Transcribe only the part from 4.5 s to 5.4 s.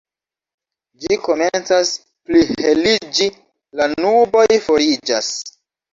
foriĝas.